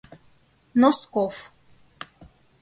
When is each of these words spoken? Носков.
Носков. 0.81 1.35